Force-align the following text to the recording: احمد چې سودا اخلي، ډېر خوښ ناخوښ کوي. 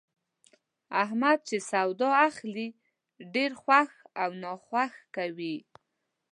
احمد 1.03 1.39
چې 1.47 1.57
سودا 1.71 2.09
اخلي، 2.27 2.67
ډېر 3.33 3.51
خوښ 3.61 3.89
ناخوښ 4.41 4.93
کوي. 5.15 5.55